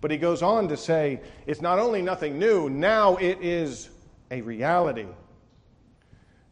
[0.00, 3.90] But he goes on to say it's not only nothing new, now it is
[4.30, 5.06] a reality.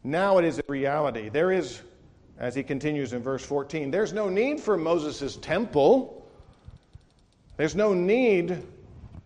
[0.03, 1.29] Now it is a reality.
[1.29, 1.81] There is,
[2.39, 6.27] as he continues in verse 14, there's no need for Moses' temple.
[7.57, 8.63] There's no need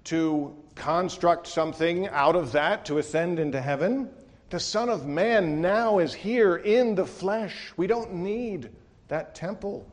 [0.05, 4.09] to construct something out of that to ascend into heaven.
[4.51, 7.73] The Son of Man now is here in the flesh.
[7.77, 8.71] We don't need
[9.09, 9.87] that temple.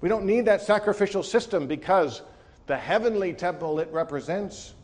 [0.00, 2.22] We don't need that sacrificial system because
[2.70, 4.74] the heavenly temple it represents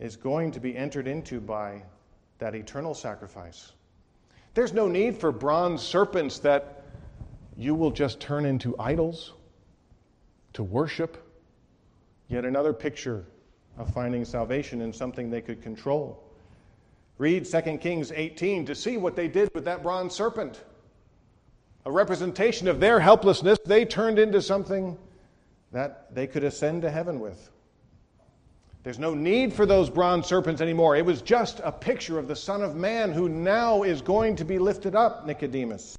[0.00, 1.80] is going to be entered into by
[2.40, 3.70] that eternal sacrifice.
[4.52, 6.82] There's no need for bronze serpents that
[7.56, 9.34] you will just turn into idols
[10.54, 11.16] to worship.
[12.26, 13.24] Yet another picture
[13.78, 16.24] of finding salvation in something they could control.
[17.18, 20.60] Read 2 Kings 18 to see what they did with that bronze serpent.
[21.86, 24.98] A representation of their helplessness, they turned into something
[25.72, 27.50] that they could ascend to heaven with.
[28.82, 30.96] There's no need for those bronze serpents anymore.
[30.96, 34.44] It was just a picture of the Son of Man who now is going to
[34.44, 35.96] be lifted up, Nicodemus.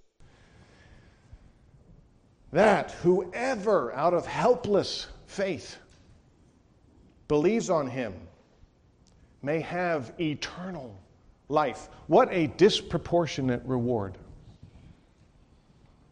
[2.51, 5.77] That whoever out of helpless faith
[7.27, 8.13] believes on him
[9.41, 10.95] may have eternal
[11.49, 11.89] life.
[12.07, 14.17] What a disproportionate reward.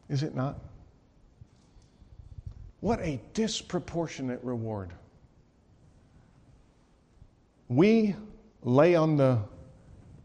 [0.10, 0.58] Is it not?
[2.82, 4.92] What a disproportionate reward.
[7.70, 8.16] We
[8.64, 9.40] lay on the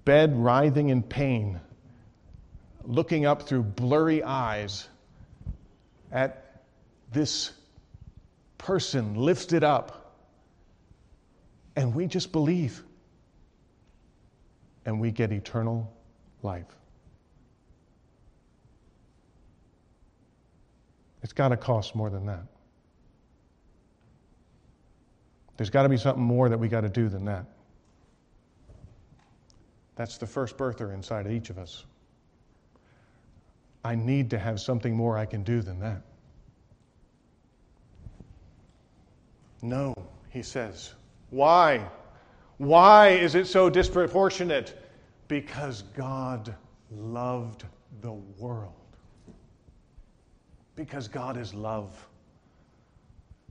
[0.04, 1.60] bed writhing in pain,
[2.82, 4.88] looking up through blurry eyes
[6.10, 6.62] at
[7.12, 7.52] this
[8.58, 10.16] person lifted up,
[11.76, 12.82] and we just believe,
[14.86, 15.92] and we get eternal
[16.42, 16.64] life.
[21.26, 22.44] It's got to cost more than that.
[25.56, 27.46] There's got to be something more that we got to do than that.
[29.96, 31.84] That's the first birther inside of each of us.
[33.84, 36.02] I need to have something more I can do than that.
[39.62, 39.96] No,
[40.30, 40.94] he says.
[41.30, 41.88] Why?
[42.58, 44.80] Why is it so disproportionate?
[45.26, 46.54] Because God
[46.92, 47.64] loved
[48.00, 48.85] the world.
[50.76, 51.90] Because God is love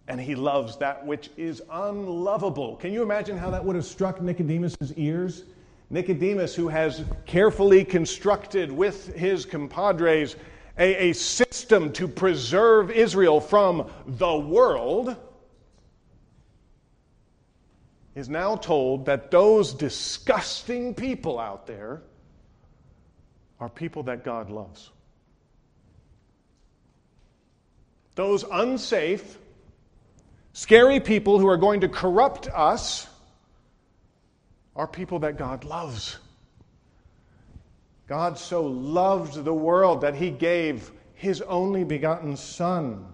[0.07, 2.75] and he loves that which is unlovable.
[2.75, 5.43] Can you imagine how that would have struck Nicodemus' ears?
[5.89, 10.35] Nicodemus, who has carefully constructed with his compadres
[10.77, 15.15] a, a system to preserve Israel from the world,
[18.13, 22.01] is now told that those disgusting people out there
[23.59, 24.91] are people that God loves.
[28.15, 29.37] Those unsafe,
[30.55, 33.09] Scary people who are going to corrupt us
[34.73, 36.15] are people that God loves.
[38.07, 43.05] God so loved the world that he gave his only begotten Son.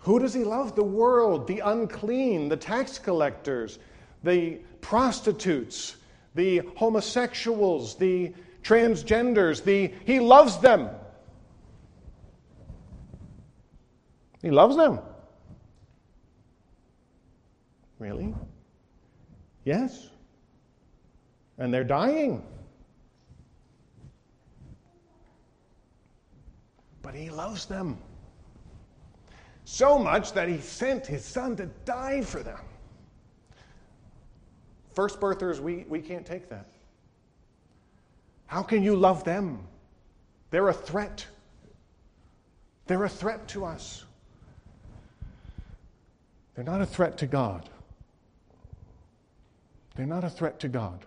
[0.00, 0.76] Who does he love?
[0.76, 3.78] The world, the unclean, the tax collectors,
[4.22, 5.96] the prostitutes,
[6.34, 9.64] the homosexuals, the transgenders.
[9.64, 10.90] The, he loves them.
[14.44, 15.00] He loves them.
[17.98, 18.34] Really?
[19.64, 20.10] Yes.
[21.56, 22.44] And they're dying.
[27.00, 27.96] But he loves them
[29.64, 32.60] so much that he sent his son to die for them.
[34.92, 36.68] First birthers, we, we can't take that.
[38.44, 39.66] How can you love them?
[40.50, 41.26] They're a threat.
[42.86, 44.04] They're a threat to us.
[46.54, 47.68] They're not a threat to God.
[49.96, 51.04] They're not a threat to God.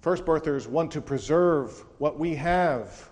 [0.00, 3.08] First birthers want to preserve what we have.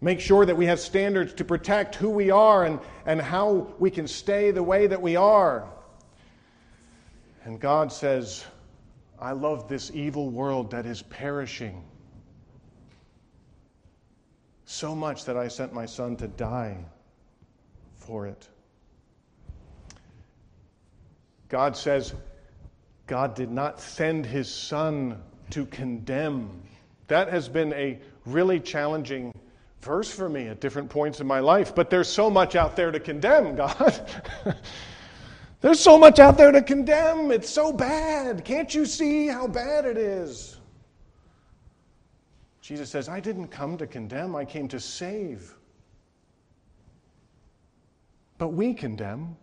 [0.00, 3.90] Make sure that we have standards to protect who we are and, and how we
[3.90, 5.68] can stay the way that we are.
[7.44, 8.44] And God says,
[9.20, 11.84] I love this evil world that is perishing
[14.64, 16.78] so much that I sent my son to die
[18.08, 18.48] for it.
[21.50, 22.14] God says,
[23.06, 26.62] God did not send his son to condemn.
[27.08, 29.34] That has been a really challenging
[29.82, 31.74] verse for me at different points in my life.
[31.74, 34.10] But there's so much out there to condemn, God.
[35.60, 37.30] there's so much out there to condemn.
[37.30, 38.42] It's so bad.
[38.42, 40.56] Can't you see how bad it is?
[42.62, 45.57] Jesus says, I didn't come to condemn, I came to save.
[48.38, 49.36] But we condemn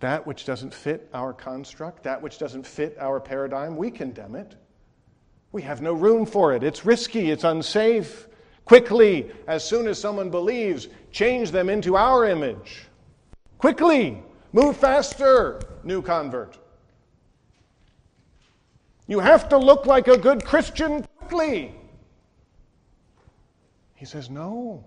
[0.00, 4.54] that which doesn't fit our construct, that which doesn't fit our paradigm, we condemn it.
[5.52, 6.62] We have no room for it.
[6.62, 8.28] It's risky, it's unsafe.
[8.66, 12.88] Quickly, as soon as someone believes, change them into our image.
[13.58, 16.58] Quickly, move faster, new convert.
[19.06, 21.74] You have to look like a good Christian quickly.
[23.94, 24.84] He says, No.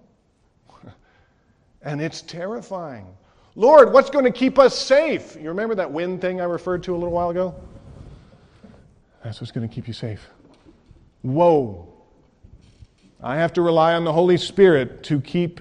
[1.82, 3.08] And it's terrifying.
[3.56, 5.36] Lord, what's going to keep us safe?
[5.36, 7.56] You remember that wind thing I referred to a little while ago?
[9.24, 10.28] That's what's going to keep you safe.
[11.22, 11.88] Whoa.
[13.22, 15.60] I have to rely on the Holy Spirit to keep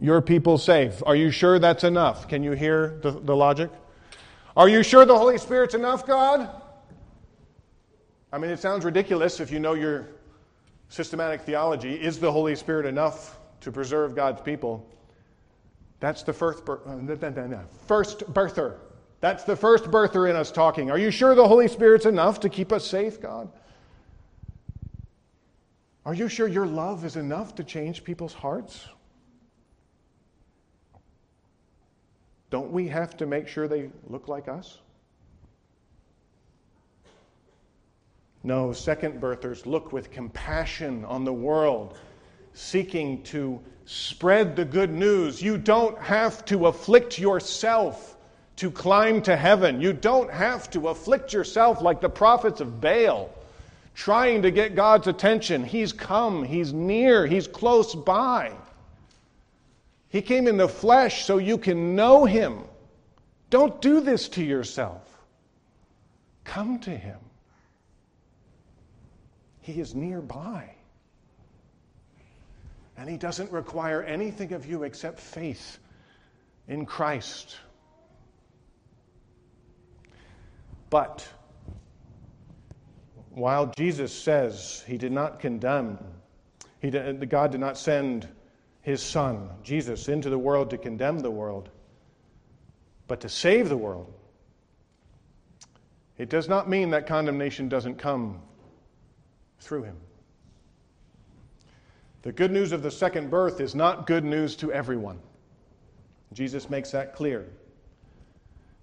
[0.00, 1.02] your people safe.
[1.06, 2.26] Are you sure that's enough?
[2.26, 3.70] Can you hear the, the logic?
[4.56, 6.50] Are you sure the Holy Spirit's enough, God?
[8.32, 10.08] I mean, it sounds ridiculous if you know your
[10.88, 11.94] systematic theology.
[11.94, 14.88] Is the Holy Spirit enough to preserve God's people?
[16.00, 16.76] That's the first, uh,
[17.86, 18.78] first birther.
[19.20, 20.90] That's the first birther in us talking.
[20.90, 23.48] Are you sure the Holy Spirit's enough to keep us safe, God?
[26.04, 28.88] Are you sure your love is enough to change people's hearts?
[32.50, 34.78] Don't we have to make sure they look like us?
[38.44, 41.96] No, second birthers look with compassion on the world,
[42.54, 45.42] seeking to spread the good news.
[45.42, 48.16] You don't have to afflict yourself
[48.56, 49.80] to climb to heaven.
[49.80, 53.30] You don't have to afflict yourself like the prophets of Baal,
[53.94, 55.64] trying to get God's attention.
[55.64, 58.52] He's come, He's near, He's close by.
[60.08, 62.60] He came in the flesh so you can know Him.
[63.50, 65.02] Don't do this to yourself.
[66.44, 67.18] Come to Him.
[69.60, 70.74] He is nearby.
[73.02, 75.80] And He doesn't require anything of you except faith
[76.68, 77.56] in Christ.
[80.88, 81.26] But
[83.30, 85.98] while Jesus says He did not condemn,
[86.80, 88.28] he did, uh, God did not send
[88.82, 91.70] His Son, Jesus, into the world to condemn the world,
[93.08, 94.14] but to save the world.
[96.18, 98.40] It does not mean that condemnation doesn't come
[99.58, 99.96] through him.
[102.22, 105.18] The good news of the second birth is not good news to everyone.
[106.32, 107.46] Jesus makes that clear.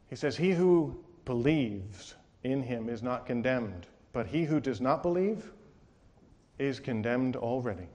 [0.10, 5.02] He says, He who believes in him is not condemned, but he who does not
[5.02, 5.52] believe
[6.58, 7.88] is condemned already.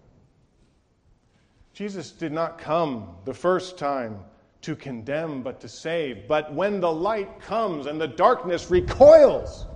[1.75, 4.21] Jesus did not come the first time
[4.63, 6.27] to condemn, but to save.
[6.27, 9.67] But when the light comes and the darkness recoils,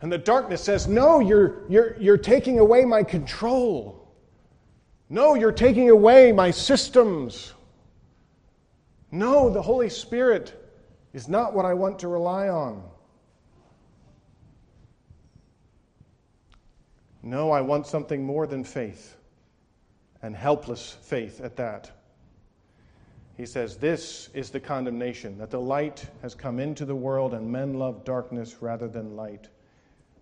[0.00, 4.08] and the darkness says, No, you're, you're, you're taking away my control.
[5.08, 7.54] No, you're taking away my systems.
[9.10, 10.54] No, the Holy Spirit
[11.12, 12.82] is not what I want to rely on.
[17.22, 19.16] No, I want something more than faith,
[20.22, 21.90] and helpless faith at that.
[23.36, 27.50] He says, This is the condemnation that the light has come into the world, and
[27.50, 29.48] men love darkness rather than light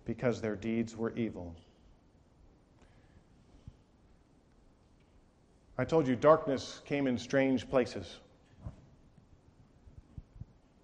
[0.07, 1.53] because their deeds were evil.
[5.77, 8.17] I told you darkness came in strange places.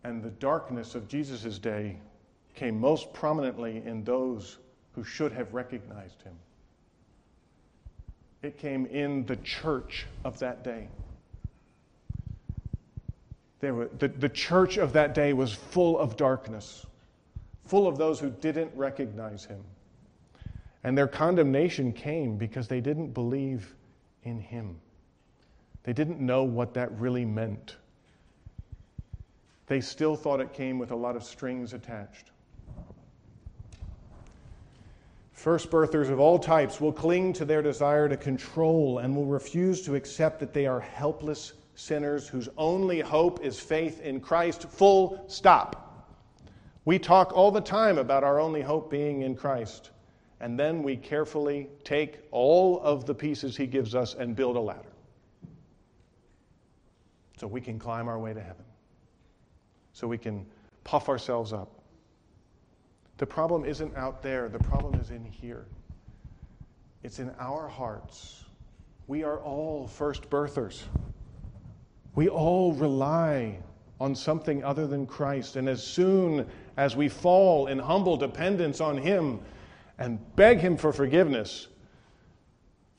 [0.03, 1.97] And the darkness of Jesus' day
[2.53, 4.57] came most prominently in those
[4.93, 6.33] who should have recognized him.
[8.43, 10.89] It came in the church of that day.
[13.61, 16.85] Were, the, the church of that day was full of darkness
[17.65, 19.63] full of those who didn't recognize him.
[20.83, 23.73] And their condemnation came because they didn't believe
[24.23, 24.79] in him.
[25.83, 27.77] They didn't know what that really meant.
[29.67, 32.31] They still thought it came with a lot of strings attached.
[35.31, 39.81] First birthers of all types will cling to their desire to control and will refuse
[39.83, 44.63] to accept that they are helpless sinners whose only hope is faith in Christ.
[44.69, 45.92] Full stop.
[46.85, 49.91] We talk all the time about our only hope being in Christ,
[50.41, 54.59] and then we carefully take all of the pieces He gives us and build a
[54.59, 54.93] ladder
[57.37, 58.65] so we can climb our way to heaven,
[59.93, 60.45] so we can
[60.83, 61.69] puff ourselves up.
[63.17, 65.65] The problem isn't out there, the problem is in here.
[67.03, 68.43] It's in our hearts.
[69.07, 70.83] We are all first birthers.
[72.15, 73.59] We all rely
[73.99, 75.55] on something other than Christ.
[75.55, 79.39] And as soon as we fall in humble dependence on Him
[79.97, 81.67] and beg Him for forgiveness,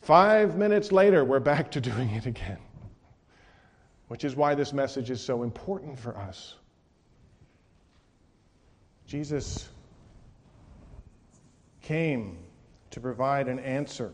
[0.03, 2.59] five minutes later, we're back to doing it again.
[4.09, 6.55] Which is why this message is so important for us.
[9.07, 9.69] Jesus
[11.83, 12.39] came
[12.91, 14.13] to provide an answer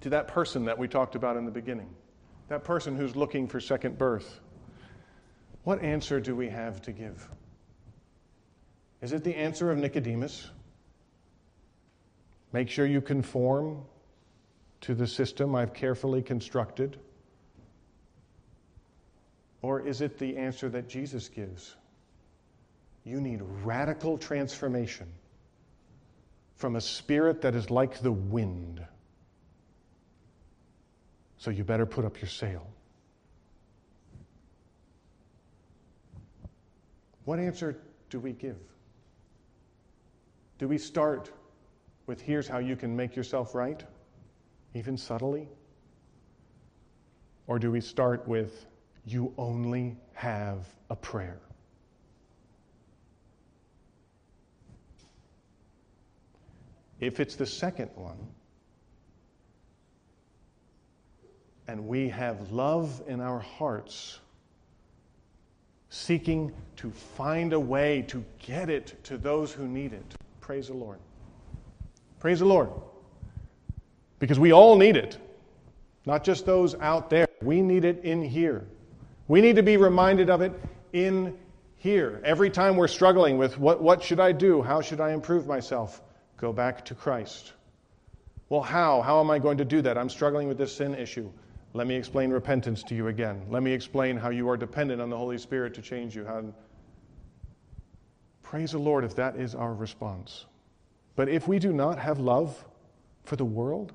[0.00, 1.88] to that person that we talked about in the beginning,
[2.48, 4.40] that person who's looking for second birth.
[5.64, 7.28] What answer do we have to give?
[9.00, 10.50] Is it the answer of Nicodemus?
[12.52, 13.82] Make sure you conform
[14.82, 16.98] to the system I've carefully constructed?
[19.62, 21.76] Or is it the answer that Jesus gives?
[23.04, 25.08] You need radical transformation
[26.56, 28.84] from a spirit that is like the wind.
[31.38, 32.66] So you better put up your sail.
[37.24, 37.78] What answer
[38.10, 38.58] do we give?
[40.58, 41.30] Do we start
[42.06, 43.82] with here's how you can make yourself right,
[44.74, 45.48] even subtly?
[47.46, 48.66] Or do we start with,
[49.06, 51.38] You only have a prayer?
[57.00, 58.18] If it's the second one,
[61.68, 64.18] and we have love in our hearts,
[65.90, 70.17] seeking to find a way to get it to those who need it,
[70.48, 70.98] praise the Lord.
[72.20, 72.70] Praise the Lord.
[74.18, 75.18] Because we all need it,
[76.06, 77.28] not just those out there.
[77.42, 78.64] We need it in here.
[79.28, 80.58] We need to be reminded of it
[80.94, 81.36] in
[81.76, 82.22] here.
[82.24, 84.62] Every time we're struggling with what, what should I do?
[84.62, 86.00] How should I improve myself?
[86.38, 87.52] Go back to Christ.
[88.48, 89.02] Well, how?
[89.02, 89.98] How am I going to do that?
[89.98, 91.30] I'm struggling with this sin issue.
[91.74, 93.42] Let me explain repentance to you again.
[93.50, 96.24] Let me explain how you are dependent on the Holy Spirit to change you.
[96.24, 96.42] How...
[98.48, 100.46] Praise the Lord if that is our response.
[101.16, 102.64] But if we do not have love
[103.24, 103.92] for the world,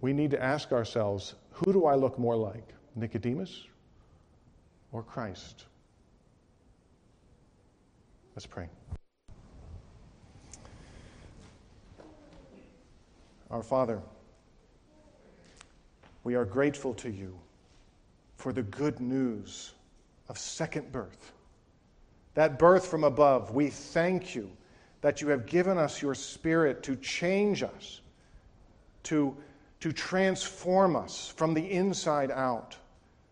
[0.00, 3.66] we need to ask ourselves who do I look more like, Nicodemus
[4.90, 5.66] or Christ?
[8.34, 8.66] Let's pray.
[13.50, 14.00] Our Father,
[16.24, 17.38] we are grateful to you
[18.38, 19.72] for the good news
[20.28, 21.32] of second birth.
[22.34, 24.50] That birth from above, we thank you
[25.00, 28.00] that you have given us your Spirit to change us,
[29.04, 29.36] to,
[29.80, 32.76] to transform us from the inside out.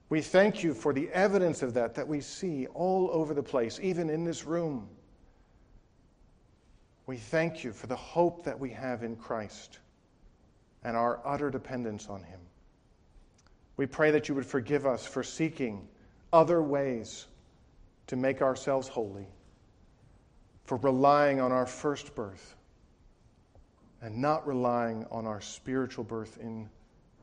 [0.09, 3.81] We thank you for the evidence of that that we see all over the place,
[3.83, 4.89] even in this room.
[7.07, 9.81] We thank you for the hope that we have in Christ
[10.85, 12.41] and our utter dependence on Him.
[13.77, 15.89] We pray that you would forgive us for seeking
[16.35, 17.26] other ways
[18.09, 19.26] to make ourselves holy,
[20.64, 22.57] for relying on our first birth
[24.03, 26.68] and not relying on our spiritual birth in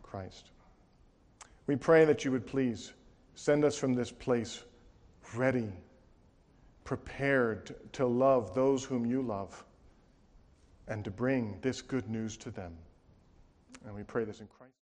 [0.02, 0.50] Christ.
[1.68, 2.94] We pray that you would please
[3.36, 4.64] send us from this place
[5.36, 5.72] ready,
[6.86, 9.64] prepared to love those whom you love
[10.88, 12.74] and to bring this good news to them.
[13.86, 14.61] And we pray this in Christ.